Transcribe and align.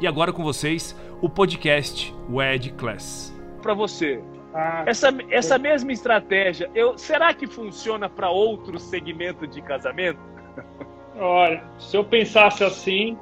E 0.00 0.06
agora 0.06 0.32
com 0.32 0.42
vocês, 0.42 0.98
o 1.22 1.28
podcast 1.28 2.14
WED 2.28 2.72
Class. 2.72 3.32
Para 3.62 3.74
você, 3.74 4.20
ah, 4.52 4.84
essa, 4.86 5.08
essa 5.30 5.58
mesma 5.58 5.92
estratégia, 5.92 6.70
eu, 6.74 6.98
será 6.98 7.32
que 7.32 7.46
funciona 7.46 8.08
para 8.08 8.28
outro 8.28 8.78
segmento 8.78 9.46
de 9.46 9.62
casamento? 9.62 10.18
Olha, 11.16 11.62
se 11.78 11.96
eu 11.96 12.04
pensasse 12.04 12.64
assim, 12.64 13.16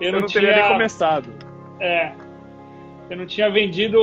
eu, 0.00 0.08
eu 0.08 0.12
não, 0.12 0.20
não 0.20 0.26
tinha 0.26 0.42
teria 0.42 0.62
nem 0.62 0.72
começado. 0.72 1.28
É, 1.80 2.12
eu 3.10 3.16
não 3.16 3.26
tinha 3.26 3.50
vendido, 3.50 3.98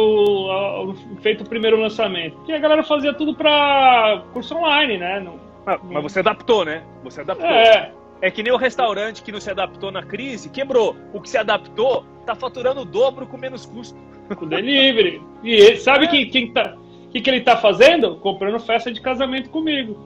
feito 1.21 1.43
o 1.43 1.49
primeiro 1.49 1.77
lançamento. 1.77 2.37
Porque 2.37 2.53
a 2.53 2.59
galera 2.59 2.83
fazia 2.83 3.13
tudo 3.13 3.35
para 3.35 4.23
curso 4.31 4.55
online, 4.55 4.97
né? 4.97 5.19
Não, 5.19 5.39
ah, 5.65 5.79
mas 5.83 6.03
você 6.03 6.19
adaptou, 6.19 6.65
né? 6.65 6.83
Você 7.03 7.21
adaptou. 7.21 7.47
É, 7.47 7.91
é 8.21 8.29
que 8.29 8.43
nem 8.43 8.53
o 8.53 8.57
restaurante 8.57 9.23
que 9.23 9.31
não 9.31 9.41
se 9.41 9.49
adaptou 9.49 9.91
na 9.91 10.03
crise, 10.03 10.49
quebrou. 10.49 10.95
O 11.11 11.19
que 11.19 11.29
se 11.29 11.37
adaptou 11.37 12.05
tá 12.25 12.35
faturando 12.35 12.81
o 12.81 12.85
dobro 12.85 13.25
com 13.25 13.37
menos 13.37 13.65
custo. 13.65 13.97
Com 14.35 14.47
delivery. 14.47 15.21
E 15.43 15.53
ele, 15.53 15.77
sabe 15.77 16.05
é. 16.05 16.07
quem, 16.07 16.29
quem 16.29 16.53
tá, 16.53 16.77
que, 17.11 17.19
que 17.19 17.29
ele 17.29 17.41
tá 17.41 17.57
fazendo? 17.57 18.15
Comprando 18.17 18.59
festa 18.59 18.91
de 18.91 19.01
casamento 19.01 19.49
comigo. 19.49 19.99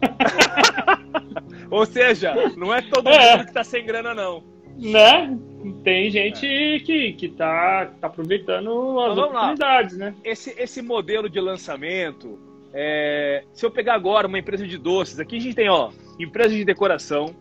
Ou 1.70 1.86
seja, 1.86 2.34
não 2.56 2.74
é 2.74 2.82
todo 2.82 3.08
é. 3.08 3.36
mundo 3.36 3.46
que 3.46 3.52
tá 3.52 3.62
sem 3.62 3.84
grana, 3.84 4.14
não. 4.14 4.42
Né? 4.76 5.38
Tem 5.84 6.10
gente 6.10 6.46
é. 6.46 6.80
que, 6.80 7.12
que 7.12 7.28
tá, 7.28 7.92
tá 8.00 8.06
aproveitando 8.06 8.98
as 9.00 9.12
então, 9.12 9.24
oportunidades, 9.26 9.98
lá. 9.98 10.06
né? 10.06 10.14
Esse, 10.24 10.54
esse 10.58 10.82
modelo 10.82 11.28
de 11.28 11.40
lançamento, 11.40 12.38
é, 12.72 13.44
se 13.52 13.64
eu 13.64 13.70
pegar 13.70 13.94
agora 13.94 14.26
uma 14.26 14.38
empresa 14.38 14.66
de 14.66 14.78
doces, 14.78 15.20
aqui 15.20 15.36
a 15.36 15.40
gente 15.40 15.54
tem, 15.54 15.68
ó, 15.68 15.90
empresa 16.18 16.54
de 16.54 16.64
decoração, 16.64 17.34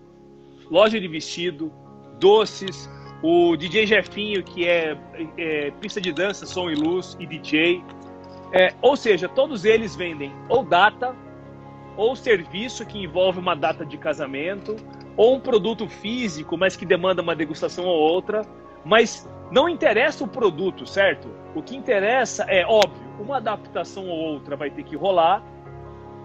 loja 0.69 0.99
de 0.99 1.07
vestido, 1.07 1.71
doces, 2.19 2.89
o 3.23 3.55
DJ 3.55 3.85
Jefinho, 3.85 4.43
que 4.43 4.67
é, 4.67 4.97
é 5.37 5.71
pista 5.79 6.01
de 6.01 6.11
dança, 6.11 6.45
som 6.45 6.69
e 6.69 6.75
luz, 6.75 7.15
e 7.19 7.25
DJ. 7.25 7.83
É, 8.51 8.73
ou 8.81 8.95
seja, 8.95 9.29
todos 9.29 9.63
eles 9.63 9.95
vendem 9.95 10.33
ou 10.49 10.63
data, 10.63 11.15
ou 11.95 12.15
serviço 12.15 12.85
que 12.85 13.03
envolve 13.03 13.39
uma 13.39 13.55
data 13.55 13.85
de 13.85 13.97
casamento, 13.97 14.75
ou 15.15 15.35
um 15.35 15.39
produto 15.39 15.87
físico, 15.87 16.57
mas 16.57 16.75
que 16.75 16.85
demanda 16.85 17.21
uma 17.21 17.35
degustação 17.35 17.85
ou 17.85 17.99
outra. 17.99 18.41
Mas 18.83 19.29
não 19.51 19.69
interessa 19.69 20.23
o 20.23 20.27
produto, 20.27 20.87
certo? 20.87 21.29
O 21.53 21.61
que 21.61 21.75
interessa 21.75 22.43
é, 22.47 22.65
óbvio, 22.65 23.03
uma 23.19 23.37
adaptação 23.37 24.07
ou 24.07 24.17
outra 24.17 24.55
vai 24.55 24.71
ter 24.71 24.83
que 24.83 24.95
rolar. 24.95 25.43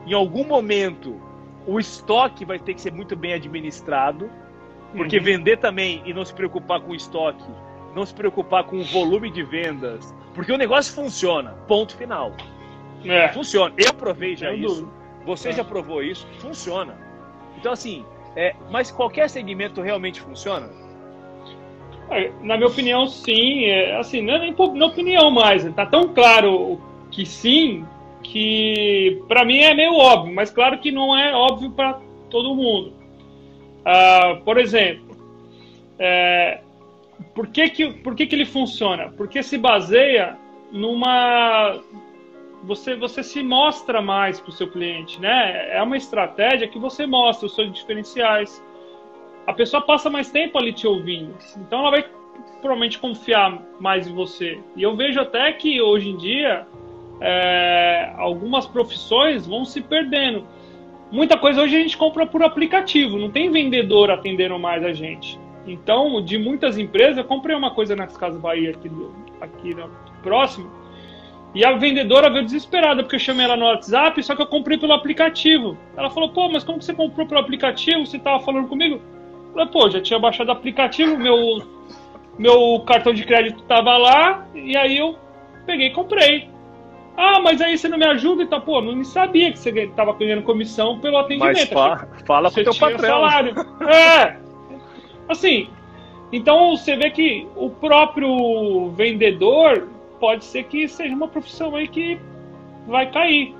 Em 0.06 0.14
algum 0.14 0.44
momento, 0.44 1.20
o 1.66 1.80
estoque 1.80 2.44
vai 2.44 2.58
ter 2.58 2.74
que 2.74 2.80
ser 2.80 2.92
muito 2.92 3.16
bem 3.16 3.34
administrado, 3.34 4.30
porque 4.94 5.18
uhum. 5.18 5.24
vender 5.24 5.58
também 5.58 6.02
e 6.04 6.14
não 6.14 6.24
se 6.24 6.32
preocupar 6.32 6.80
com 6.80 6.92
o 6.92 6.94
estoque, 6.94 7.44
não 7.94 8.06
se 8.06 8.14
preocupar 8.14 8.64
com 8.64 8.78
o 8.78 8.84
volume 8.84 9.30
de 9.30 9.42
vendas, 9.42 10.14
porque 10.34 10.52
o 10.52 10.56
negócio 10.56 10.94
funciona, 10.94 11.52
ponto 11.66 11.96
final. 11.96 12.32
É. 13.04 13.28
Funciona. 13.28 13.74
Eu 13.76 13.92
provei 13.94 14.36
já 14.36 14.52
isso, 14.52 14.90
você 15.24 15.50
é. 15.50 15.52
já 15.52 15.64
provou 15.64 16.02
isso, 16.02 16.26
funciona. 16.38 16.96
Então, 17.58 17.72
assim, 17.72 18.04
é, 18.34 18.54
mas 18.70 18.90
qualquer 18.90 19.28
segmento 19.30 19.80
realmente 19.80 20.20
funciona? 20.20 20.68
É, 22.10 22.30
na 22.42 22.56
minha 22.56 22.68
opinião, 22.68 23.06
sim. 23.06 23.64
É, 23.64 23.96
assim, 23.96 24.22
não 24.22 24.34
é 24.34 24.38
nem 24.38 24.54
na 24.74 24.86
opinião 24.86 25.30
mais. 25.30 25.64
Tá 25.74 25.86
tão 25.86 26.14
claro 26.14 26.80
que 27.10 27.24
sim, 27.26 27.84
que 28.32 29.22
para 29.28 29.44
mim 29.44 29.58
é 29.58 29.74
meio 29.74 29.94
óbvio, 29.94 30.34
mas 30.34 30.50
claro 30.50 30.78
que 30.78 30.90
não 30.90 31.16
é 31.16 31.34
óbvio 31.34 31.70
para 31.70 32.00
todo 32.30 32.54
mundo. 32.54 32.92
Uh, 33.80 34.42
por 34.44 34.58
exemplo, 34.58 35.16
é, 35.98 36.60
por, 37.34 37.46
que, 37.48 37.68
que, 37.70 37.92
por 38.02 38.14
que, 38.14 38.26
que 38.26 38.34
ele 38.34 38.44
funciona? 38.44 39.12
Porque 39.16 39.42
se 39.42 39.56
baseia 39.56 40.36
numa. 40.72 41.80
Você, 42.64 42.96
você 42.96 43.22
se 43.22 43.42
mostra 43.42 44.02
mais 44.02 44.40
para 44.40 44.50
o 44.50 44.52
seu 44.52 44.68
cliente, 44.68 45.20
né? 45.20 45.76
É 45.76 45.80
uma 45.82 45.96
estratégia 45.96 46.66
que 46.66 46.78
você 46.78 47.06
mostra 47.06 47.46
os 47.46 47.54
seus 47.54 47.72
diferenciais. 47.72 48.62
A 49.46 49.52
pessoa 49.52 49.80
passa 49.80 50.10
mais 50.10 50.30
tempo 50.30 50.58
ali 50.58 50.72
te 50.72 50.88
ouvindo, 50.88 51.32
então 51.56 51.80
ela 51.80 51.90
vai 51.90 52.04
provavelmente 52.60 52.98
confiar 52.98 53.62
mais 53.78 54.08
em 54.08 54.14
você. 54.14 54.58
E 54.74 54.82
eu 54.82 54.96
vejo 54.96 55.20
até 55.20 55.52
que 55.52 55.80
hoje 55.80 56.08
em 56.08 56.16
dia 56.16 56.66
é, 57.20 58.12
algumas 58.16 58.66
profissões 58.66 59.46
vão 59.46 59.64
se 59.64 59.80
perdendo. 59.80 60.46
Muita 61.10 61.38
coisa 61.38 61.62
hoje 61.62 61.76
a 61.76 61.80
gente 61.80 61.96
compra 61.96 62.26
por 62.26 62.42
aplicativo, 62.42 63.18
não 63.18 63.30
tem 63.30 63.50
vendedor 63.50 64.10
atendendo 64.10 64.58
mais 64.58 64.84
a 64.84 64.92
gente. 64.92 65.38
Então, 65.66 66.22
de 66.22 66.38
muitas 66.38 66.78
empresas, 66.78 67.18
eu 67.18 67.24
comprei 67.24 67.56
uma 67.56 67.70
coisa 67.70 67.96
nas 67.96 68.16
Casas 68.16 68.40
Bahia 68.40 68.70
aqui, 68.70 68.88
do, 68.88 69.14
aqui 69.40 69.74
no, 69.74 69.90
próximo, 70.22 70.70
e 71.54 71.64
a 71.64 71.72
vendedora 71.72 72.28
veio 72.28 72.44
desesperada, 72.44 73.02
porque 73.02 73.16
eu 73.16 73.20
chamei 73.20 73.44
ela 73.44 73.56
no 73.56 73.64
WhatsApp, 73.64 74.22
só 74.22 74.36
que 74.36 74.42
eu 74.42 74.46
comprei 74.46 74.76
pelo 74.76 74.92
aplicativo. 74.92 75.76
Ela 75.96 76.10
falou, 76.10 76.28
pô, 76.28 76.48
mas 76.48 76.62
como 76.62 76.78
que 76.78 76.84
você 76.84 76.92
comprou 76.92 77.26
pelo 77.26 77.40
aplicativo? 77.40 78.04
Você 78.04 78.16
estava 78.16 78.40
falando 78.40 78.68
comigo? 78.68 78.96
Eu 78.96 79.52
falei, 79.52 79.66
pô, 79.68 79.88
já 79.88 80.00
tinha 80.00 80.18
baixado 80.18 80.48
o 80.48 80.52
aplicativo, 80.52 81.16
meu, 81.16 81.62
meu 82.38 82.80
cartão 82.80 83.14
de 83.14 83.24
crédito 83.24 83.62
estava 83.62 83.96
lá, 83.96 84.46
e 84.54 84.76
aí 84.76 84.98
eu 84.98 85.16
peguei 85.64 85.86
e 85.86 85.92
comprei. 85.92 86.55
Ah, 87.16 87.40
mas 87.40 87.60
aí 87.60 87.78
você 87.78 87.88
não 87.88 87.96
me 87.96 88.06
ajuda 88.06 88.42
e 88.42 88.46
tá, 88.46 88.60
pô, 88.60 88.80
não 88.82 89.02
sabia 89.02 89.50
que 89.50 89.58
você 89.58 89.70
estava 89.70 90.12
ganhando 90.12 90.42
comissão 90.42 90.98
pelo 91.00 91.16
atendimento. 91.16 91.56
Mas 91.56 91.68
fa 91.68 92.08
fala 92.26 92.50
pro 92.50 92.62
teu 92.62 92.74
patrão. 92.74 93.00
Salário. 93.00 93.54
é. 93.88 94.38
Assim, 95.28 95.68
então 96.30 96.76
você 96.76 96.96
vê 96.96 97.10
que 97.10 97.46
o 97.56 97.70
próprio 97.70 98.90
vendedor 98.90 99.88
pode 100.20 100.44
ser 100.44 100.64
que 100.64 100.86
seja 100.88 101.14
uma 101.14 101.28
profissão 101.28 101.74
aí 101.74 101.88
que 101.88 102.20
vai 102.86 103.10
cair. 103.10 103.54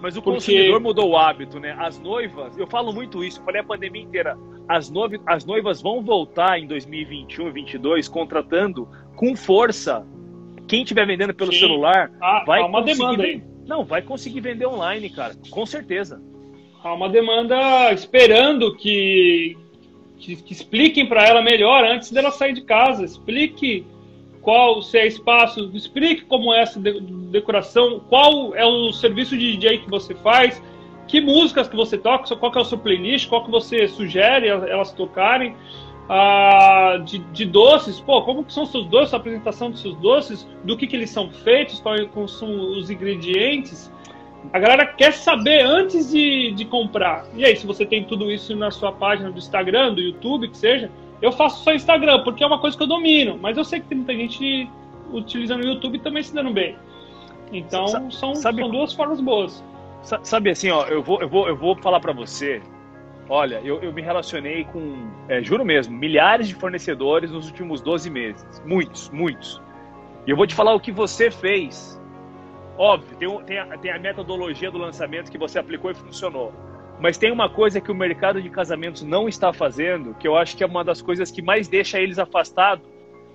Mas 0.00 0.16
o 0.16 0.22
porque... 0.22 0.38
consumidor 0.38 0.80
mudou 0.80 1.10
o 1.10 1.16
hábito, 1.16 1.58
né? 1.58 1.76
As 1.78 1.98
noivas, 1.98 2.56
eu 2.56 2.66
falo 2.66 2.92
muito 2.92 3.24
isso, 3.24 3.40
eu 3.40 3.44
falei 3.44 3.60
a 3.60 3.64
pandemia 3.64 4.02
inteira. 4.02 4.38
As, 4.68 4.90
noiv 4.90 5.20
as 5.26 5.44
noivas 5.44 5.80
vão 5.80 6.02
voltar 6.02 6.58
em 6.58 6.66
2021, 6.66 7.44
2022 7.44 8.08
contratando 8.08 8.88
com 9.14 9.34
força 9.36 10.06
quem 10.66 10.82
estiver 10.82 11.06
vendendo 11.06 11.34
pelo 11.34 11.52
Sim. 11.52 11.60
celular 11.60 12.10
há, 12.20 12.44
vai 12.44 12.60
há 12.60 12.66
uma 12.66 12.82
demanda 12.82 13.22
aí. 13.22 13.42
Não, 13.66 13.84
vai 13.84 14.02
conseguir 14.02 14.40
vender 14.40 14.66
online, 14.66 15.10
cara, 15.10 15.34
com 15.50 15.66
certeza. 15.66 16.22
Há 16.82 16.94
uma 16.94 17.08
demanda 17.08 17.92
esperando 17.92 18.76
que, 18.76 19.56
que, 20.18 20.36
que 20.36 20.52
expliquem 20.52 21.06
para 21.06 21.26
ela 21.26 21.42
melhor 21.42 21.84
antes 21.84 22.12
dela 22.12 22.30
sair 22.30 22.52
de 22.52 22.60
casa. 22.60 23.04
Explique 23.04 23.84
qual 24.40 24.80
se 24.80 24.96
é 24.96 25.06
espaço, 25.08 25.68
explique 25.74 26.24
como 26.24 26.54
é 26.54 26.60
essa 26.60 26.78
decoração, 26.78 27.98
qual 28.08 28.54
é 28.54 28.64
o 28.64 28.92
serviço 28.92 29.36
de 29.36 29.56
DJ 29.56 29.78
que 29.78 29.90
você 29.90 30.14
faz, 30.14 30.62
que 31.08 31.20
músicas 31.20 31.68
que 31.68 31.74
você 31.74 31.98
toca, 31.98 32.36
qual 32.36 32.52
que 32.52 32.58
é 32.58 32.60
o 32.60 32.64
seu 32.64 32.78
playlist, 32.78 33.28
qual 33.28 33.44
que 33.44 33.50
você 33.50 33.88
sugere 33.88 34.46
elas 34.46 34.92
tocarem 34.92 35.56
ah, 36.08 37.00
de, 37.04 37.18
de, 37.18 37.44
doces, 37.44 38.00
pô, 38.00 38.22
como 38.22 38.44
que 38.44 38.52
são 38.52 38.64
seus 38.64 38.86
doces, 38.86 39.12
a 39.12 39.16
apresentação 39.16 39.70
dos 39.70 39.80
seus 39.80 39.96
doces, 39.96 40.46
do 40.62 40.76
que, 40.76 40.86
que 40.86 40.94
eles 40.94 41.10
são 41.10 41.30
feitos, 41.30 41.80
quais 41.80 42.30
são 42.30 42.72
os 42.72 42.90
ingredientes. 42.90 43.92
A 44.52 44.58
galera 44.58 44.86
quer 44.86 45.12
saber 45.12 45.62
antes 45.62 46.12
de, 46.12 46.52
de 46.52 46.64
comprar. 46.64 47.26
E 47.34 47.44
aí, 47.44 47.56
se 47.56 47.66
você 47.66 47.84
tem 47.84 48.04
tudo 48.04 48.30
isso 48.30 48.54
na 48.54 48.70
sua 48.70 48.92
página 48.92 49.30
do 49.30 49.38
Instagram, 49.38 49.94
do 49.94 50.00
YouTube, 50.00 50.48
que 50.48 50.56
seja, 50.56 50.90
eu 51.20 51.32
faço 51.32 51.64
só 51.64 51.72
Instagram, 51.72 52.22
porque 52.22 52.44
é 52.44 52.46
uma 52.46 52.60
coisa 52.60 52.76
que 52.76 52.82
eu 52.82 52.86
domino. 52.86 53.36
Mas 53.40 53.56
eu 53.56 53.64
sei 53.64 53.80
que 53.80 53.88
tem 53.88 53.98
muita 53.98 54.14
gente 54.14 54.70
utilizando 55.12 55.64
o 55.64 55.66
YouTube 55.66 55.98
também 55.98 56.22
se 56.22 56.32
dando 56.32 56.52
bem. 56.52 56.76
Então, 57.52 57.88
são, 58.10 58.34
sabe, 58.36 58.62
são 58.62 58.70
duas 58.70 58.92
formas 58.92 59.20
boas. 59.20 59.64
Sabe 60.22 60.50
assim, 60.50 60.70
ó, 60.70 60.86
eu 60.86 61.02
vou, 61.02 61.20
eu 61.20 61.28
vou, 61.28 61.48
eu 61.48 61.56
vou 61.56 61.74
falar 61.76 61.98
para 61.98 62.12
você 62.12 62.62
Olha, 63.28 63.60
eu, 63.64 63.82
eu 63.82 63.92
me 63.92 64.00
relacionei 64.00 64.64
com, 64.64 65.10
é, 65.28 65.42
juro 65.42 65.64
mesmo, 65.64 65.96
milhares 65.96 66.46
de 66.46 66.54
fornecedores 66.54 67.30
nos 67.30 67.46
últimos 67.46 67.80
12 67.80 68.08
meses. 68.08 68.62
Muitos, 68.64 69.10
muitos. 69.10 69.60
E 70.26 70.30
eu 70.30 70.36
vou 70.36 70.46
te 70.46 70.54
falar 70.54 70.74
o 70.74 70.80
que 70.80 70.92
você 70.92 71.30
fez. 71.30 72.00
Óbvio, 72.78 73.16
tem, 73.16 73.44
tem, 73.44 73.58
a, 73.58 73.78
tem 73.78 73.90
a 73.90 73.98
metodologia 73.98 74.70
do 74.70 74.78
lançamento 74.78 75.30
que 75.30 75.38
você 75.38 75.58
aplicou 75.58 75.90
e 75.90 75.94
funcionou. 75.94 76.52
Mas 77.00 77.18
tem 77.18 77.32
uma 77.32 77.48
coisa 77.48 77.80
que 77.80 77.90
o 77.90 77.94
mercado 77.94 78.40
de 78.40 78.48
casamentos 78.48 79.02
não 79.02 79.28
está 79.28 79.52
fazendo, 79.52 80.14
que 80.14 80.26
eu 80.26 80.36
acho 80.36 80.56
que 80.56 80.62
é 80.62 80.66
uma 80.66 80.84
das 80.84 81.02
coisas 81.02 81.30
que 81.30 81.42
mais 81.42 81.68
deixa 81.68 81.98
eles 81.98 82.18
afastados 82.18 82.86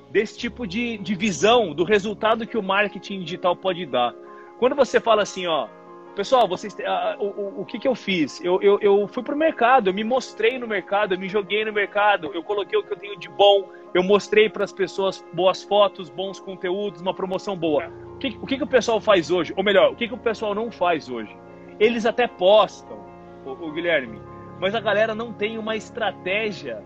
desse 0.10 0.38
tipo 0.38 0.66
de, 0.66 0.98
de 0.98 1.16
visão 1.16 1.74
do 1.74 1.84
resultado 1.84 2.48
que 2.48 2.58
o 2.58 2.64
marketing 2.64 3.22
digital 3.22 3.56
pode 3.56 3.86
dar. 3.86 4.14
Quando 4.58 4.76
você 4.76 5.00
fala 5.00 5.22
assim, 5.22 5.48
ó, 5.48 5.68
pessoal, 6.12 6.48
vocês, 6.48 6.76
o, 7.20 7.62
o, 7.62 7.66
que, 7.66 7.80
que 7.80 7.88
eu 7.88 7.96
fiz? 7.96 8.44
Eu, 8.44 8.62
eu, 8.62 8.80
eu 8.80 9.08
fui 9.08 9.24
para 9.24 9.36
o 9.36 9.38
mercado, 9.38 9.90
eu 9.90 9.94
me 9.94 10.04
mostrei 10.04 10.58
no 10.58 10.68
mercado, 10.68 11.14
eu 11.14 11.20
me 11.20 11.30
joguei 11.30 11.64
no 11.66 11.74
mercado, 11.74 12.32
eu 12.34 12.44
coloquei 12.44 12.78
o 12.78 12.84
que 12.84 12.94
eu 12.94 12.98
tenho 12.98 13.18
de 13.18 13.30
bom, 13.30 13.70
eu 13.94 14.04
mostrei 14.04 14.50
para 14.50 14.64
as 14.64 14.72
pessoas 14.72 15.26
boas 15.34 15.64
fotos, 15.64 16.10
bons 16.10 16.40
conteúdos, 16.40 17.02
uma 17.02 17.14
promoção 17.14 17.56
boa. 17.56 17.92
O 18.14 18.18
que, 18.18 18.38
o 18.42 18.46
que, 18.46 18.58
que 18.58 18.64
o 18.64 18.68
pessoal 18.68 19.00
faz 19.02 19.32
hoje? 19.32 19.54
Ou 19.56 19.64
melhor, 19.64 19.92
o 19.92 19.96
que, 19.96 20.08
que 20.08 20.14
o 20.14 20.18
pessoal 20.18 20.54
não 20.54 20.72
faz 20.72 21.10
hoje? 21.10 21.36
Eles 21.80 22.06
até 22.06 22.28
postam, 22.28 22.98
o, 23.46 23.52
o 23.52 23.72
Guilherme. 23.72 24.22
Mas 24.60 24.76
a 24.76 24.80
galera 24.80 25.16
não 25.16 25.34
tem 25.34 25.58
uma 25.58 25.76
estratégia 25.76 26.84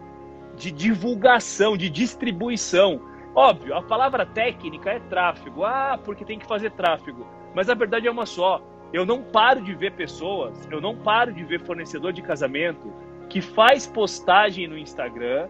de 0.56 0.71
divulgação, 0.71 1.75
de 1.75 1.89
distribuição. 1.89 3.01
Óbvio, 3.36 3.75
a 3.75 3.81
palavra 3.81 4.25
técnica 4.25 4.92
é 4.92 5.00
tráfego. 5.00 5.66
Ah, 5.66 6.00
porque 6.01 6.24
tem 6.24 6.39
que 6.39 6.45
fazer 6.45 6.71
tráfego. 6.71 7.28
Mas 7.54 7.69
a 7.69 7.74
verdade 7.74 8.07
é 8.07 8.12
uma 8.12 8.25
só. 8.25 8.62
Eu 8.95 9.06
não 9.06 9.21
paro 9.21 9.62
de 9.62 9.75
ver 9.75 9.92
pessoas, 9.92 10.57
eu 10.71 10.80
não 10.80 10.95
paro 10.95 11.33
de 11.33 11.44
ver 11.44 11.59
fornecedor 11.59 12.13
de 12.13 12.21
casamento 12.21 12.94
que 13.27 13.42
faz 13.42 13.86
postagem 13.86 14.68
no 14.68 14.77
Instagram, 14.77 15.50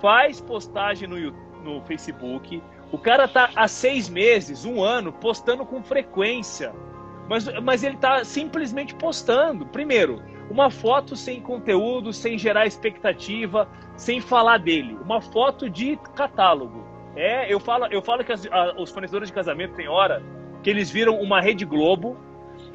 faz 0.00 0.40
postagem 0.40 1.06
no, 1.06 1.30
no 1.62 1.82
Facebook. 1.82 2.62
O 2.90 2.96
cara 2.96 3.28
tá 3.28 3.50
há 3.54 3.68
seis 3.68 4.08
meses, 4.08 4.64
um 4.64 4.82
ano, 4.82 5.12
postando 5.12 5.66
com 5.66 5.82
frequência. 5.82 6.72
Mas, 7.28 7.46
mas 7.62 7.84
ele 7.84 7.98
tá 7.98 8.24
simplesmente 8.24 8.94
postando. 8.94 9.66
Primeiro, 9.66 10.22
uma 10.50 10.70
foto 10.70 11.14
sem 11.14 11.42
conteúdo, 11.42 12.10
sem 12.10 12.38
gerar 12.38 12.64
expectativa, 12.64 13.68
sem 13.98 14.18
falar 14.18 14.60
dele. 14.60 14.96
Uma 15.04 15.20
foto 15.20 15.68
de 15.68 15.98
catálogo. 16.14 16.86
É, 17.14 17.52
eu 17.52 17.60
falo, 17.60 17.84
eu 17.90 18.00
falo 18.00 18.24
que 18.24 18.32
as, 18.32 18.46
a, 18.46 18.80
os 18.80 18.90
fornecedores 18.90 19.28
de 19.28 19.34
casamento 19.34 19.74
têm 19.74 19.88
hora 19.88 20.22
que 20.62 20.70
eles 20.70 20.90
viram 20.90 21.20
uma 21.20 21.38
Rede 21.38 21.66
Globo 21.66 22.26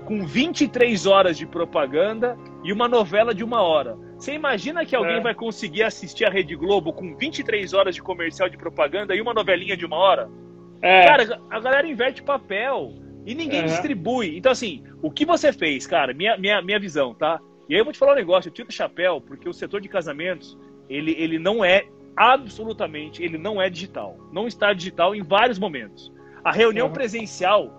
com 0.06 0.26
23 0.26 1.06
horas 1.06 1.38
de 1.38 1.46
propaganda 1.46 2.38
e 2.64 2.72
uma 2.72 2.88
novela 2.88 3.34
de 3.34 3.44
uma 3.44 3.62
hora. 3.62 3.98
Você 4.18 4.34
imagina 4.34 4.86
que 4.86 4.96
alguém 4.96 5.18
é. 5.18 5.22
vai 5.22 5.36
conseguir 5.36 5.84
assistir 5.84 6.26
a 6.26 6.30
Rede 6.30 6.56
Globo 6.56 6.94
com 6.94 7.16
23 7.16 7.74
horas 7.74 7.96
de 7.96 8.02
comercial 8.02 8.48
de 8.50 8.58
propaganda 8.58 9.16
e 9.16 9.22
uma 9.22 9.34
novelinha 9.34 9.76
de 9.76 9.86
uma 9.86 9.98
hora? 9.98 10.30
É. 10.82 11.06
Cara, 11.06 11.42
a 11.50 11.60
galera 11.60 11.88
inverte 11.88 12.24
papel 12.24 12.94
e 13.26 13.34
ninguém 13.34 13.62
é. 13.62 13.64
distribui. 13.64 14.38
Então, 14.38 14.52
assim, 14.52 14.84
o 15.02 15.12
que 15.12 15.26
você 15.26 15.52
fez, 15.52 15.88
cara, 15.88 16.14
minha, 16.14 16.38
minha, 16.38 16.62
minha 16.62 16.80
visão, 16.80 17.14
tá? 17.14 17.40
E 17.68 17.74
aí 17.74 17.80
eu 17.80 17.84
vou 17.84 17.94
te 17.94 18.00
falar 18.00 18.14
um 18.14 18.16
negócio, 18.16 18.50
eu 18.50 18.54
tiro 18.54 18.70
o 18.70 18.72
chapéu, 18.72 19.22
porque 19.22 19.48
o 19.48 19.54
setor 19.54 19.82
de 19.82 19.88
casamentos, 19.88 20.58
ele, 20.90 21.16
ele 21.18 21.40
não 21.40 21.64
é 21.64 21.86
absolutamente, 22.16 23.24
ele 23.24 23.38
não 23.38 23.62
é 23.62 23.70
digital. 23.70 24.18
Não 24.32 24.48
está 24.48 24.74
digital 24.74 25.16
em 25.16 25.24
vários 25.24 25.58
momentos. 25.58 26.12
A 26.44 26.52
reunião 26.52 26.88
uhum. 26.88 26.94
presencial, 26.94 27.72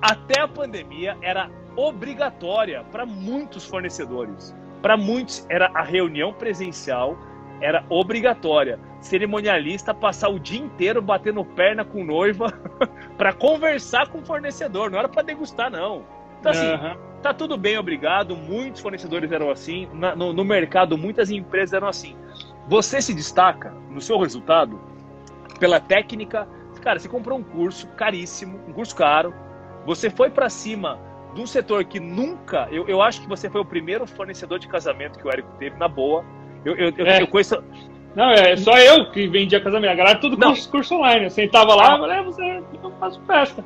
até 0.00 0.40
a 0.40 0.48
pandemia, 0.48 1.16
era 1.20 1.50
obrigatória 1.76 2.84
para 2.90 3.04
muitos 3.06 3.66
fornecedores. 3.66 4.54
Para 4.82 4.96
muitos, 4.96 5.46
era 5.48 5.70
a 5.74 5.82
reunião 5.82 6.32
presencial, 6.32 7.16
era 7.60 7.84
obrigatória. 7.88 8.78
Cerimonialista 9.00 9.94
passar 9.94 10.28
o 10.28 10.38
dia 10.38 10.60
inteiro 10.60 11.00
batendo 11.00 11.44
perna 11.44 11.84
com 11.84 12.04
noiva 12.04 12.52
para 13.16 13.32
conversar 13.32 14.08
com 14.08 14.18
o 14.18 14.24
fornecedor, 14.24 14.90
não 14.90 14.98
era 14.98 15.08
para 15.08 15.22
degustar, 15.22 15.70
não. 15.70 16.04
Então, 16.40 16.52
assim, 16.52 16.72
uhum. 16.72 16.96
tá 17.22 17.32
tudo 17.32 17.56
bem, 17.56 17.78
obrigado. 17.78 18.36
Muitos 18.36 18.82
fornecedores 18.82 19.32
eram 19.32 19.50
assim. 19.50 19.88
Na, 19.94 20.14
no, 20.14 20.32
no 20.32 20.44
mercado, 20.44 20.98
muitas 20.98 21.30
empresas 21.30 21.72
eram 21.72 21.88
assim. 21.88 22.16
Você 22.68 23.00
se 23.00 23.14
destaca 23.14 23.70
no 23.90 24.00
seu 24.00 24.18
resultado 24.18 24.78
pela 25.58 25.80
técnica. 25.80 26.46
Cara, 26.82 26.98
você 26.98 27.08
comprou 27.08 27.38
um 27.38 27.42
curso 27.42 27.88
caríssimo, 27.88 28.60
um 28.68 28.72
curso 28.74 28.94
caro. 28.94 29.34
Você 29.86 30.10
foi 30.10 30.28
para 30.28 30.50
cima 30.50 30.98
de 31.34 31.40
um 31.40 31.46
setor 31.46 31.84
que 31.84 31.98
nunca. 31.98 32.68
Eu, 32.70 32.88
eu 32.88 33.02
acho 33.02 33.20
que 33.20 33.28
você 33.28 33.50
foi 33.50 33.60
o 33.60 33.64
primeiro 33.64 34.06
fornecedor 34.06 34.58
de 34.58 34.68
casamento 34.68 35.18
que 35.18 35.26
o 35.26 35.30
Érico 35.30 35.50
teve, 35.58 35.76
na 35.76 35.88
boa. 35.88 36.24
Eu, 36.64 36.74
eu, 36.76 36.92
eu, 36.96 37.06
é. 37.06 37.22
eu 37.22 37.26
conheço. 37.26 37.62
Não, 38.14 38.30
é 38.30 38.56
só 38.56 38.78
eu 38.78 39.10
que 39.10 39.26
vendia 39.26 39.60
casamento. 39.60 39.90
A 39.90 39.94
galera 39.94 40.18
tudo 40.18 40.36
curso, 40.36 40.70
curso 40.70 40.94
online. 40.94 41.24
Eu 41.24 41.30
sentava 41.30 41.74
lá, 41.74 41.96
ah. 41.96 42.20
e 42.20 42.24
você 42.24 42.62
eu 42.82 42.92
faço 43.00 43.20
festa. 43.26 43.64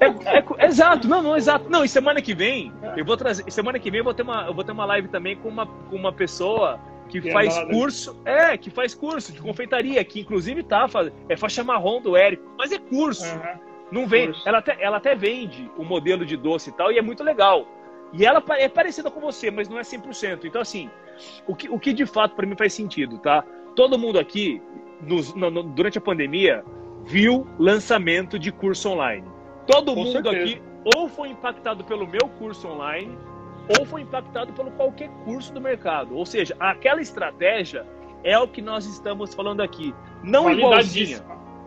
É, 0.00 0.06
é, 0.06 0.44
é, 0.58 0.66
exato, 0.66 1.08
não, 1.08 1.20
não, 1.20 1.36
exato. 1.36 1.68
Não, 1.68 1.84
e 1.84 1.88
semana 1.88 2.22
que 2.22 2.32
vem, 2.32 2.72
eu 2.96 3.04
vou 3.04 3.16
trazer. 3.16 3.50
Semana 3.50 3.78
que 3.78 3.90
vem 3.90 3.98
eu 3.98 4.04
vou 4.04 4.14
ter 4.14 4.22
uma, 4.22 4.46
eu 4.46 4.54
vou 4.54 4.62
ter 4.64 4.72
uma 4.72 4.84
live 4.84 5.08
também 5.08 5.36
com 5.36 5.48
uma, 5.48 5.66
com 5.66 5.96
uma 5.96 6.12
pessoa 6.12 6.78
que, 7.08 7.20
que 7.20 7.32
faz 7.32 7.58
curso. 7.64 8.16
É, 8.24 8.56
que 8.56 8.70
faz 8.70 8.94
curso 8.94 9.32
de 9.32 9.40
confeitaria, 9.40 10.02
que 10.04 10.20
inclusive 10.20 10.62
tá, 10.62 10.86
é 11.28 11.36
faixa 11.36 11.64
marrom 11.64 12.00
do 12.00 12.16
Érico, 12.16 12.44
mas 12.56 12.70
é 12.70 12.78
curso. 12.78 13.34
Uhum. 13.34 13.69
Não 13.90 14.06
vende. 14.06 14.40
Ela 14.44 14.58
até, 14.58 14.76
ela 14.80 14.96
até 14.98 15.14
vende 15.14 15.70
o 15.76 15.84
modelo 15.84 16.24
de 16.24 16.36
doce 16.36 16.70
e 16.70 16.72
tal, 16.72 16.92
e 16.92 16.98
é 16.98 17.02
muito 17.02 17.22
legal. 17.22 17.66
E 18.12 18.24
ela 18.24 18.42
é 18.58 18.68
parecida 18.68 19.10
com 19.10 19.20
você, 19.20 19.50
mas 19.50 19.68
não 19.68 19.78
é 19.78 19.82
100%. 19.82 20.44
Então, 20.44 20.60
assim, 20.60 20.90
o 21.46 21.54
que, 21.54 21.68
o 21.68 21.78
que 21.78 21.92
de 21.92 22.06
fato 22.06 22.34
para 22.34 22.46
mim 22.46 22.56
faz 22.56 22.72
sentido, 22.72 23.18
tá? 23.18 23.44
Todo 23.74 23.98
mundo 23.98 24.18
aqui, 24.18 24.60
nos, 25.00 25.34
no, 25.34 25.50
no, 25.50 25.62
durante 25.62 25.98
a 25.98 26.00
pandemia, 26.00 26.64
viu 27.04 27.46
lançamento 27.58 28.38
de 28.38 28.50
curso 28.50 28.88
online. 28.90 29.26
Todo 29.66 29.94
Com 29.94 30.04
mundo 30.04 30.22
certeza. 30.22 30.36
aqui 30.36 30.62
ou 30.94 31.08
foi 31.08 31.28
impactado 31.28 31.84
pelo 31.84 32.06
meu 32.06 32.28
curso 32.38 32.66
online 32.66 33.16
ou 33.78 33.84
foi 33.84 34.00
impactado 34.00 34.52
pelo 34.52 34.70
qualquer 34.72 35.08
curso 35.24 35.52
do 35.52 35.60
mercado. 35.60 36.16
Ou 36.16 36.26
seja, 36.26 36.56
aquela 36.58 37.00
estratégia 37.00 37.86
é 38.24 38.38
o 38.38 38.48
que 38.48 38.60
nós 38.60 38.86
estamos 38.86 39.34
falando 39.34 39.60
aqui. 39.60 39.94
Não 40.22 40.50
igualzinha. 40.50 41.22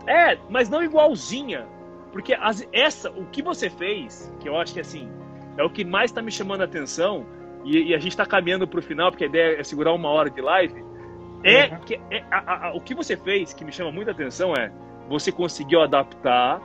É, 0.06 0.38
mas 0.50 0.68
não 0.68 0.82
igualzinha. 0.82 1.66
Porque 2.14 2.32
as, 2.32 2.64
essa, 2.72 3.10
o 3.10 3.26
que 3.26 3.42
você 3.42 3.68
fez, 3.68 4.32
que 4.38 4.48
eu 4.48 4.56
acho 4.56 4.72
que 4.72 4.78
assim, 4.78 5.08
é 5.58 5.64
o 5.64 5.68
que 5.68 5.84
mais 5.84 6.12
está 6.12 6.22
me 6.22 6.30
chamando 6.30 6.60
a 6.60 6.64
atenção, 6.64 7.26
e, 7.64 7.88
e 7.88 7.92
a 7.92 7.98
gente 7.98 8.12
está 8.12 8.24
caminhando 8.24 8.68
para 8.68 8.78
o 8.78 8.82
final, 8.82 9.10
porque 9.10 9.24
a 9.24 9.26
ideia 9.26 9.58
é 9.58 9.64
segurar 9.64 9.92
uma 9.92 10.08
hora 10.10 10.30
de 10.30 10.40
live, 10.40 10.84
é 11.42 11.66
uhum. 11.66 11.80
que 11.80 12.00
é, 12.12 12.24
a, 12.30 12.68
a, 12.68 12.72
o 12.72 12.80
que 12.80 12.94
você 12.94 13.16
fez, 13.16 13.52
que 13.52 13.64
me 13.64 13.72
chama 13.72 13.90
muita 13.90 14.12
atenção, 14.12 14.54
é 14.54 14.70
você 15.08 15.32
conseguiu 15.32 15.82
adaptar 15.82 16.62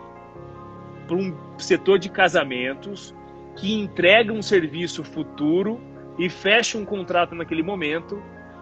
para 1.07 1.18
um 1.18 1.36
setor 1.57 1.98
de 1.98 2.10
casamentos 2.10 3.15
que 3.56 3.74
entrega 3.74 4.32
um 4.32 4.44
serviço 4.44 5.03
futuro 5.03 5.82
e 6.20 6.29
fecha 6.29 6.77
um 6.77 6.86
contrato 6.86 7.34
naquele 7.34 7.63
momento. 7.63 8.22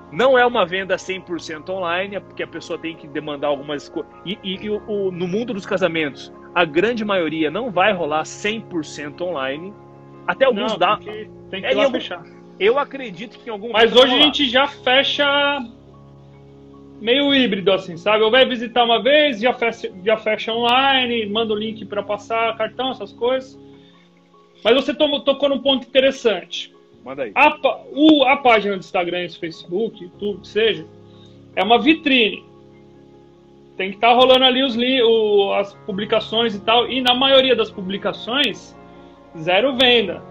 Não 0.09 0.37
é 0.37 0.45
uma 0.45 0.65
venda 0.65 0.95
100% 0.95 1.67
online, 1.67 2.15
é 2.15 2.19
porque 2.21 2.43
a 2.43 2.47
pessoa 2.47 2.79
tem 2.79 2.95
que 2.95 3.09
demandar 3.09 3.49
algumas 3.49 3.89
coisas. 3.89 4.09
E, 4.25 4.39
e, 4.41 4.55
e 4.65 4.69
o, 4.69 5.11
no 5.11 5.27
mundo 5.27 5.53
dos 5.53 5.65
casamentos, 5.65 6.31
a 6.57 6.65
grande 6.65 7.05
maioria 7.05 7.51
não 7.51 7.69
vai 7.69 7.93
rolar 7.93 8.23
100% 8.23 9.21
online. 9.21 9.71
Até 10.25 10.45
alguns 10.45 10.71
não, 10.71 10.79
dá. 10.79 10.97
Tem 10.97 11.61
que, 11.61 11.67
é, 11.67 11.73
algum... 11.75 11.91
fechar. 11.91 12.25
Eu 12.59 12.79
acredito 12.79 13.37
que 13.37 13.47
em 13.47 13.51
algum 13.51 13.71
Mas 13.71 13.95
hoje 13.95 14.15
a 14.15 14.21
gente 14.23 14.49
já 14.49 14.65
fecha 14.65 15.63
meio 16.99 17.31
híbrido, 17.31 17.71
assim, 17.71 17.95
sabe? 17.95 18.23
Eu 18.23 18.31
vai 18.31 18.43
visitar 18.43 18.85
uma 18.85 18.99
vez, 18.99 19.39
já 19.39 19.53
fecha, 19.53 19.93
já 20.03 20.17
fecha 20.17 20.51
online, 20.51 21.27
manda 21.27 21.53
o 21.53 21.55
link 21.55 21.85
para 21.85 22.01
passar 22.01 22.57
cartão, 22.57 22.89
essas 22.89 23.13
coisas. 23.13 23.55
Mas 24.63 24.73
você 24.73 24.95
tocou 24.95 25.49
num 25.49 25.59
ponto 25.59 25.87
interessante. 25.87 26.73
Manda 27.05 27.21
aí. 27.21 27.33
A, 27.35 27.55
o, 27.91 28.23
a 28.23 28.35
página 28.37 28.75
do 28.75 28.79
Instagram 28.79 29.25
e 29.25 29.29
Facebook, 29.29 30.09
tudo 30.17 30.41
que 30.41 30.47
seja, 30.47 30.87
é 31.55 31.63
uma 31.63 31.79
vitrine. 31.79 32.46
Tem 33.77 33.91
que 33.91 33.97
estar 33.97 34.09
tá 34.09 34.13
rolando 34.13 34.43
ali 34.43 34.63
os, 34.63 34.75
o, 34.75 35.53
as 35.53 35.73
publicações 35.85 36.55
e 36.55 36.59
tal. 36.59 36.89
E 36.89 36.99
na 36.99 37.13
maioria 37.13 37.55
das 37.55 37.69
publicações, 37.69 38.75
zero 39.37 39.75
venda. 39.75 40.21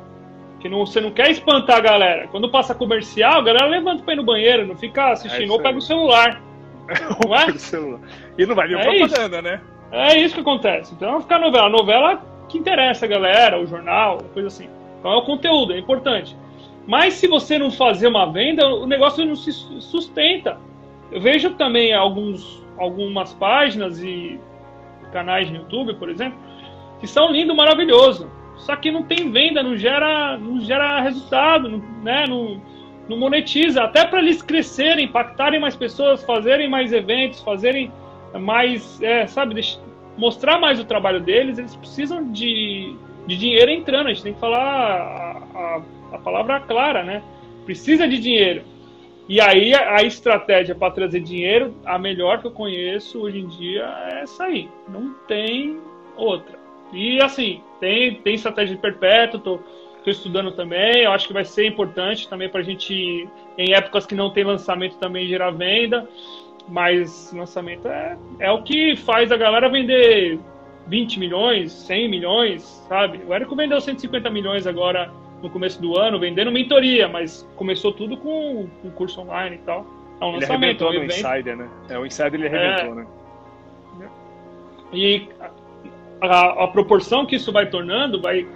Que 0.61 0.69
não, 0.69 0.85
você 0.85 1.01
não 1.01 1.11
quer 1.11 1.31
espantar 1.31 1.77
a 1.77 1.81
galera. 1.81 2.29
Quando 2.29 2.51
passa 2.51 2.75
comercial, 2.75 3.39
a 3.39 3.43
galera 3.43 3.67
levanta 3.67 4.03
para 4.03 4.15
ir 4.15 4.17
no 4.17 4.25
banheiro, 4.25 4.67
não 4.67 4.77
fica 4.77 5.13
assistindo, 5.13 5.51
é 5.51 5.53
ou 5.53 5.61
pega 5.63 5.79
o 5.79 5.83
celular. 5.83 6.43
Não 7.25 7.35
é? 7.35 7.47
E 8.39 8.47
não 8.47 8.55
vai 8.55 8.69
vir 8.69 8.79
é 8.79 8.83
propaganda, 8.83 9.37
isso. 9.37 9.43
né? 9.43 9.61
É 9.93 10.19
isso 10.19 10.35
que 10.35 10.41
acontece. 10.41 10.95
Então 10.95 11.13
vai 11.13 11.23
ficar 11.23 11.39
novela. 11.39 11.67
A 11.67 11.71
novela 11.71 12.23
que 12.49 12.59
interessa 12.59 13.07
a 13.07 13.09
galera, 13.09 13.61
o 13.61 13.67
jornal, 13.67 14.19
coisa 14.33 14.49
assim. 14.49 14.69
Então 14.99 15.13
é 15.13 15.17
o 15.17 15.23
conteúdo, 15.23 15.73
é 15.73 15.79
importante. 15.79 16.37
Mas 16.87 17.15
se 17.15 17.27
você 17.27 17.59
não 17.59 17.71
fazer 17.71 18.07
uma 18.07 18.31
venda, 18.31 18.67
o 18.69 18.87
negócio 18.87 19.25
não 19.25 19.35
se 19.35 19.53
sustenta. 19.53 20.59
Eu 21.11 21.21
vejo 21.21 21.51
também 21.55 21.93
alguns, 21.93 22.65
algumas 22.79 23.33
páginas 23.35 24.03
e 24.03 24.39
canais 25.13 25.51
no 25.51 25.59
YouTube, 25.59 25.95
por 25.95 26.09
exemplo, 26.09 26.39
que 27.01 27.07
são 27.07 27.31
lindo, 27.31 27.55
maravilhoso. 27.55 28.31
Só 28.57 28.75
que 28.77 28.91
não 28.91 29.03
tem 29.03 29.31
venda, 29.31 29.63
não 29.63 29.77
gera, 29.77 30.37
não 30.39 30.61
gera 30.61 31.01
resultado, 31.01 31.69
não, 31.69 31.79
né? 32.03 32.25
Não, 32.27 32.61
não 33.09 33.19
monetiza. 33.19 33.83
Até 33.83 34.07
para 34.07 34.21
eles 34.21 34.43
crescerem, 34.43 35.05
impactarem 35.05 35.61
mais 35.61 35.77
pessoas, 35.77 36.25
fazerem 36.25 36.69
mais 36.69 36.93
eventos, 36.93 37.41
fazerem 37.43 37.93
mais, 38.35 39.01
é, 39.03 39.27
sabe, 39.27 39.61
mostrar 40.17 40.59
mais 40.59 40.81
o 40.81 40.85
trabalho 40.85 41.21
deles, 41.21 41.59
eles 41.59 41.77
precisam 41.77 42.33
de, 42.33 42.95
de 43.27 43.37
dinheiro 43.37 43.71
entrando. 43.71 44.07
A 44.07 44.13
gente 44.13 44.23
tem 44.23 44.35
que 44.35 44.41
falar 44.41 44.59
a, 44.59 45.59
a, 45.59 45.83
a 46.13 46.19
palavra 46.19 46.61
clara, 46.61 47.03
né? 47.03 47.23
Precisa 47.65 48.09
de 48.09 48.19
dinheiro. 48.19 48.63
E 49.29 49.41
aí 49.41 49.75
a 49.75 50.03
estratégia 50.03 50.75
para 50.75 50.93
trazer 50.93 51.21
dinheiro, 51.21 51.75
a 51.85 51.99
melhor 51.99 52.41
que 52.41 52.47
eu 52.47 52.53
conheço 52.53 53.21
hoje 53.21 53.41
em 53.41 53.47
dia 53.47 53.83
é 54.11 54.21
essa 54.23 54.45
aí. 54.45 54.69
Não 54.89 55.15
tem 55.27 55.81
outra. 56.17 56.57
E 56.93 57.21
assim, 57.21 57.61
tem, 57.81 58.15
tem 58.17 58.35
estratégia 58.35 58.77
de 58.77 58.81
perpétuo, 58.81 59.41
tô, 59.41 59.59
tô 60.05 60.11
estudando 60.11 60.53
também. 60.53 61.03
Eu 61.03 61.11
acho 61.11 61.27
que 61.27 61.33
vai 61.33 61.45
ser 61.45 61.67
importante 61.67 62.29
também 62.29 62.49
para 62.49 62.61
a 62.61 62.65
gente, 62.65 63.29
em 63.59 63.75
épocas 63.75 64.07
que 64.07 64.15
não 64.15 64.31
tem 64.31 64.45
lançamento, 64.45 64.97
também 64.97 65.27
gerar 65.27 65.51
venda. 65.51 66.09
Mas 66.69 67.33
lançamento 67.33 67.89
é, 67.89 68.17
é 68.39 68.51
o 68.51 68.63
que 68.63 68.95
faz 68.97 69.33
a 69.33 69.37
galera 69.37 69.69
vender 69.69 70.39
20 70.87 71.19
milhões, 71.19 71.73
100 71.73 72.09
milhões, 72.09 72.63
sabe? 72.89 73.23
O 73.27 73.35
Érico 73.35 73.57
vendeu 73.57 73.81
150 73.81 74.31
milhões 74.31 74.67
agora 74.67 75.11
no 75.43 75.51
começo 75.51 75.81
do 75.81 75.99
ano, 75.99 76.19
vendendo 76.19 76.51
mentoria, 76.51 77.09
mas 77.09 77.49
começou 77.57 77.93
tudo 77.93 78.17
com, 78.17 78.69
com 78.83 78.91
curso 78.91 79.21
online 79.21 79.57
e 79.57 79.59
tal. 79.61 79.87
É 80.21 80.25
um 80.25 80.37
ele 80.37 80.45
arrebentou 80.45 80.93
no 80.93 81.05
Insider, 81.05 81.57
né? 81.57 81.69
É, 81.89 81.99
o 81.99 82.07
Insider 82.07 82.35
ele 82.35 82.47
arrebentou, 82.47 82.93
é... 82.93 82.95
né? 82.97 83.07
E 84.93 85.29
a, 86.21 86.65
a, 86.65 86.69
proporção 86.69 87.27
que 87.27 87.37
isso 87.37 87.53
vai 87.53 87.67
tornando, 87.67 88.21
vai, 88.21 88.47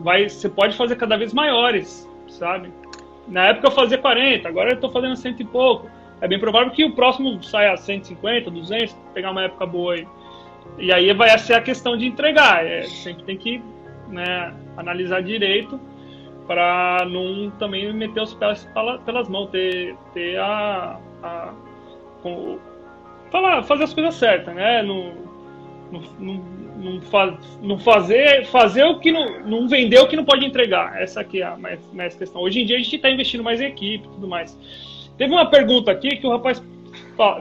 vai, 0.00 0.28
você 0.28 0.48
pode 0.48 0.76
fazer 0.76 0.96
cada 0.96 1.16
vez 1.16 1.32
maiores, 1.32 2.08
sabe? 2.28 2.70
Na 3.28 3.46
época 3.46 3.68
eu 3.68 3.70
fazia 3.70 3.98
40, 3.98 4.48
agora 4.48 4.70
eu 4.70 4.74
estou 4.74 4.90
fazendo 4.90 5.16
cento 5.16 5.40
e 5.40 5.44
pouco. 5.44 5.88
É 6.20 6.28
bem 6.28 6.38
provável 6.38 6.70
que 6.70 6.84
o 6.84 6.92
próximo 6.92 7.42
saia 7.42 7.76
150, 7.76 8.50
200, 8.50 8.94
pegar 9.12 9.30
uma 9.30 9.42
época 9.42 9.66
boa 9.66 9.94
aí. 9.94 10.08
E 10.78 10.92
aí 10.92 11.12
vai 11.12 11.36
ser 11.38 11.54
a 11.54 11.60
questão 11.60 11.96
de 11.96 12.06
entregar. 12.06 12.64
É, 12.64 12.82
sempre 12.82 13.24
tem 13.24 13.36
que 13.36 13.62
né, 14.08 14.54
analisar 14.76 15.22
direito 15.22 15.80
para 16.46 17.06
não 17.10 17.50
também 17.58 17.92
meter 17.92 18.22
os 18.22 18.34
pés 18.34 18.68
pelas 19.04 19.28
mãos, 19.28 19.50
ter, 19.50 19.96
ter 20.14 20.38
a, 20.38 21.00
a 21.22 21.52
com, 22.22 22.58
falar, 23.30 23.62
fazer 23.64 23.84
as 23.84 23.94
coisas 23.94 24.14
certas, 24.14 24.54
né? 24.54 24.82
Não, 24.82 25.12
não, 25.90 26.44
não, 26.76 27.00
faz, 27.02 27.58
não 27.62 27.78
fazer, 27.78 28.46
fazer 28.46 28.84
o 28.84 28.98
que 28.98 29.12
não, 29.12 29.40
não 29.40 29.68
vender 29.68 29.98
o 29.98 30.08
que 30.08 30.16
não 30.16 30.24
pode 30.24 30.44
entregar. 30.44 31.00
Essa 31.00 31.20
aqui 31.20 31.42
é 31.42 31.46
a 31.46 31.56
mais, 31.56 31.80
mais 31.92 32.14
questão. 32.14 32.42
Hoje 32.42 32.60
em 32.60 32.66
dia 32.66 32.76
a 32.76 32.78
gente 32.78 32.96
está 32.96 33.10
investindo 33.10 33.42
mais 33.42 33.60
em 33.60 33.66
equipe, 33.66 34.08
tudo 34.08 34.28
mais. 34.28 34.56
Teve 35.16 35.32
uma 35.32 35.46
pergunta 35.46 35.90
aqui 35.90 36.16
que 36.16 36.26
o 36.26 36.30
rapaz 36.30 36.62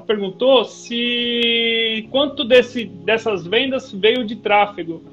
perguntou 0.07 0.63
se 0.65 2.07
quanto 2.12 2.43
desse, 2.43 2.85
dessas 2.85 3.45
vendas 3.45 3.91
veio 3.91 4.25
de 4.25 4.35
tráfego. 4.38 5.03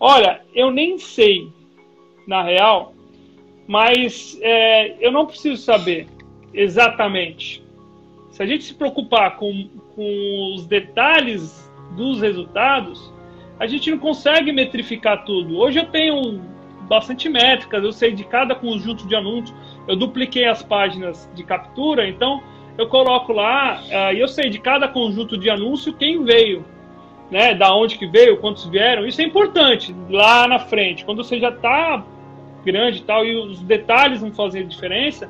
Olha, 0.00 0.40
eu 0.54 0.70
nem 0.70 0.98
sei, 0.98 1.48
na 2.26 2.42
real, 2.42 2.94
mas 3.68 4.38
é, 4.40 4.96
eu 4.98 5.12
não 5.12 5.26
preciso 5.26 5.62
saber 5.62 6.08
exatamente. 6.54 7.62
Se 8.30 8.42
a 8.42 8.46
gente 8.46 8.64
se 8.64 8.74
preocupar 8.74 9.36
com, 9.36 9.68
com 9.94 10.54
os 10.54 10.66
detalhes 10.66 11.70
dos 11.94 12.22
resultados, 12.22 13.12
a 13.60 13.66
gente 13.66 13.90
não 13.90 13.98
consegue 13.98 14.52
metrificar 14.52 15.24
tudo. 15.24 15.58
Hoje 15.58 15.80
eu 15.80 15.86
tenho 15.86 16.40
bastante 16.88 17.28
métricas, 17.28 17.84
eu 17.84 17.92
sei 17.92 18.12
de 18.12 18.24
cada 18.24 18.54
conjunto 18.54 19.06
de 19.06 19.14
anúncios, 19.14 19.54
eu 19.86 19.94
dupliquei 19.94 20.46
as 20.46 20.62
páginas 20.62 21.30
de 21.34 21.44
captura, 21.44 22.08
então 22.08 22.42
eu 22.78 22.88
coloco 22.88 23.32
lá 23.32 23.82
uh, 23.82 24.14
e 24.14 24.20
eu 24.20 24.28
sei 24.28 24.48
de 24.48 24.58
cada 24.58 24.88
conjunto 24.88 25.36
de 25.36 25.50
anúncio 25.50 25.92
quem 25.92 26.24
veio, 26.24 26.64
né, 27.30 27.54
da 27.54 27.74
onde 27.74 27.98
que 27.98 28.06
veio, 28.06 28.38
quantos 28.38 28.64
vieram. 28.66 29.06
Isso 29.06 29.20
é 29.20 29.24
importante 29.24 29.94
lá 30.08 30.48
na 30.48 30.58
frente, 30.58 31.04
quando 31.04 31.22
você 31.22 31.38
já 31.38 31.50
está 31.50 32.02
grande 32.64 32.98
e 32.98 33.02
tal, 33.02 33.24
e 33.24 33.36
os 33.36 33.60
detalhes 33.62 34.22
não 34.22 34.32
fazem 34.32 34.66
diferença, 34.66 35.28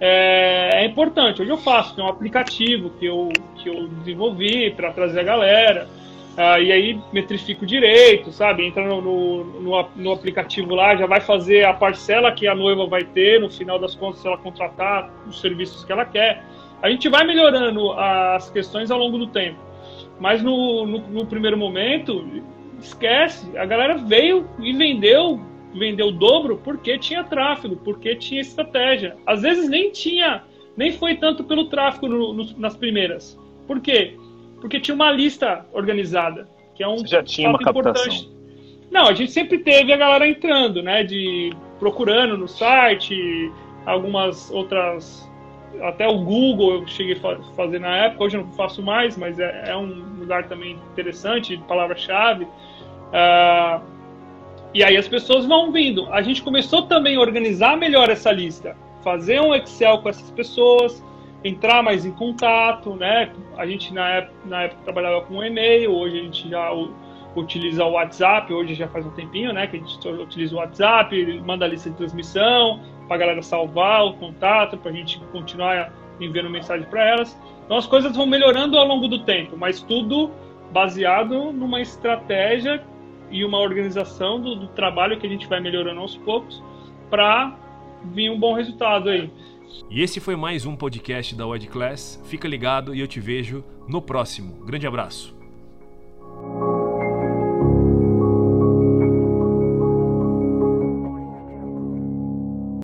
é, 0.00 0.82
é, 0.82 0.86
importante. 0.86 1.42
Hoje 1.42 1.50
eu 1.50 1.56
faço, 1.56 1.94
tem 1.94 2.04
um 2.04 2.08
aplicativo 2.08 2.90
que 2.90 3.06
eu, 3.06 3.30
que 3.56 3.68
eu 3.68 3.88
desenvolvi 3.88 4.70
para 4.70 4.92
trazer 4.92 5.20
a 5.20 5.24
galera, 5.24 5.88
uh, 6.36 6.62
e 6.62 6.70
aí 6.70 7.00
metrifico 7.12 7.66
direito, 7.66 8.30
sabe? 8.30 8.64
Entra 8.64 8.86
no, 8.86 9.00
no, 9.00 9.44
no, 9.44 9.88
no, 9.96 10.12
aplicativo 10.12 10.74
lá, 10.74 10.94
já 10.94 11.06
vai 11.06 11.20
fazer 11.20 11.64
a 11.64 11.74
parcela 11.74 12.30
que 12.30 12.46
a 12.46 12.54
noiva 12.54 12.86
vai 12.86 13.02
ter, 13.02 13.40
no 13.40 13.50
final 13.50 13.78
das 13.78 13.94
contas, 13.94 14.20
se 14.20 14.28
ela 14.28 14.38
contratar 14.38 15.10
os 15.26 15.40
serviços 15.40 15.84
que 15.84 15.90
ela 15.90 16.04
quer. 16.04 16.44
A 16.80 16.88
gente 16.88 17.08
vai 17.08 17.26
melhorando 17.26 17.92
as 17.92 18.50
questões 18.50 18.90
ao 18.90 18.98
longo 18.98 19.18
do 19.18 19.26
tempo. 19.26 19.58
Mas 20.20 20.42
no, 20.42 20.86
no, 20.86 20.98
no 21.08 21.26
primeiro 21.26 21.56
momento, 21.56 22.24
esquece, 22.80 23.56
a 23.58 23.64
galera 23.64 23.96
veio 23.96 24.48
e 24.60 24.72
vendeu 24.72 25.40
vendeu 25.74 26.08
o 26.08 26.12
dobro 26.12 26.60
porque 26.62 26.98
tinha 26.98 27.24
tráfego, 27.24 27.76
porque 27.76 28.16
tinha 28.16 28.40
estratégia. 28.40 29.16
Às 29.26 29.42
vezes 29.42 29.68
nem 29.68 29.90
tinha, 29.90 30.42
nem 30.76 30.92
foi 30.92 31.16
tanto 31.16 31.44
pelo 31.44 31.66
tráfego 31.66 32.08
no, 32.08 32.32
no, 32.32 32.58
nas 32.58 32.76
primeiras. 32.76 33.38
Por 33.66 33.80
quê? 33.80 34.16
Porque 34.60 34.80
tinha 34.80 34.94
uma 34.94 35.10
lista 35.12 35.66
organizada, 35.72 36.48
que 36.74 36.82
é 36.82 36.88
um 36.88 36.98
Você 36.98 37.08
já 37.08 37.22
tinha 37.22 37.50
uma 37.50 37.60
importante. 37.60 37.98
Captação. 37.98 38.38
Não, 38.90 39.06
a 39.06 39.12
gente 39.12 39.32
sempre 39.32 39.58
teve 39.58 39.92
a 39.92 39.96
galera 39.96 40.26
entrando, 40.26 40.82
né, 40.82 41.04
de 41.04 41.52
procurando 41.78 42.38
no 42.38 42.48
site, 42.48 43.52
algumas 43.84 44.50
outras 44.50 45.28
até 45.82 46.08
o 46.08 46.18
Google 46.18 46.76
eu 46.76 46.86
cheguei 46.86 47.16
a 47.22 47.54
fazer 47.54 47.78
na 47.78 47.94
época, 47.96 48.24
hoje 48.24 48.36
eu 48.36 48.44
não 48.44 48.52
faço 48.52 48.82
mais, 48.82 49.16
mas 49.16 49.38
é, 49.38 49.64
é 49.68 49.76
um 49.76 50.18
lugar 50.18 50.48
também 50.48 50.78
interessante, 50.92 51.56
palavra-chave. 51.68 52.44
Uh, 52.44 53.97
e 54.74 54.84
aí 54.84 54.96
as 54.96 55.08
pessoas 55.08 55.46
vão 55.46 55.72
vindo. 55.72 56.06
A 56.12 56.22
gente 56.22 56.42
começou 56.42 56.82
também 56.82 57.16
a 57.16 57.20
organizar 57.20 57.76
melhor 57.76 58.10
essa 58.10 58.30
lista, 58.30 58.76
fazer 59.02 59.40
um 59.40 59.54
Excel 59.54 59.98
com 59.98 60.08
essas 60.08 60.30
pessoas, 60.30 61.04
entrar 61.42 61.82
mais 61.82 62.04
em 62.04 62.12
contato, 62.12 62.94
né? 62.94 63.30
A 63.56 63.66
gente 63.66 63.92
na 63.92 64.08
época, 64.08 64.34
na 64.44 64.62
época 64.62 64.82
trabalhava 64.84 65.22
com 65.22 65.42
e-mail, 65.42 65.92
hoje 65.92 66.18
a 66.18 66.22
gente 66.22 66.48
já 66.48 66.70
utiliza 67.34 67.84
o 67.84 67.92
WhatsApp, 67.92 68.52
hoje 68.52 68.74
já 68.74 68.88
faz 68.88 69.06
um 69.06 69.10
tempinho, 69.10 69.52
né? 69.52 69.66
Que 69.66 69.76
a 69.76 69.80
gente 69.80 70.08
utiliza 70.08 70.54
o 70.54 70.58
WhatsApp, 70.58 71.40
manda 71.44 71.64
a 71.64 71.68
lista 71.68 71.90
de 71.90 71.96
transmissão, 71.96 72.80
para 73.06 73.16
a 73.16 73.18
galera 73.18 73.42
salvar 73.42 74.04
o 74.04 74.14
contato, 74.14 74.76
para 74.76 74.90
a 74.90 74.94
gente 74.94 75.18
continuar 75.32 75.92
enviando 76.20 76.50
mensagem 76.50 76.86
para 76.88 77.08
elas. 77.08 77.40
Então 77.64 77.76
as 77.76 77.86
coisas 77.86 78.14
vão 78.16 78.26
melhorando 78.26 78.76
ao 78.76 78.86
longo 78.86 79.08
do 79.08 79.20
tempo, 79.20 79.56
mas 79.56 79.80
tudo 79.80 80.30
baseado 80.72 81.52
numa 81.52 81.80
estratégia 81.80 82.82
e 83.30 83.44
uma 83.44 83.58
organização 83.58 84.40
do, 84.40 84.54
do 84.54 84.68
trabalho 84.68 85.18
que 85.18 85.26
a 85.26 85.30
gente 85.30 85.46
vai 85.46 85.60
melhorando 85.60 86.00
aos 86.00 86.16
poucos 86.16 86.62
para 87.10 87.56
vir 88.04 88.30
um 88.30 88.38
bom 88.38 88.54
resultado 88.54 89.08
aí. 89.08 89.30
E 89.90 90.02
esse 90.02 90.20
foi 90.20 90.36
mais 90.36 90.66
um 90.66 90.74
podcast 90.74 91.34
da 91.34 91.46
Wed 91.46 91.66
Class. 91.68 92.22
Fica 92.24 92.48
ligado 92.48 92.94
e 92.94 93.00
eu 93.00 93.06
te 93.06 93.20
vejo 93.20 93.64
no 93.86 94.00
próximo. 94.00 94.64
Grande 94.64 94.86
abraço. 94.86 95.37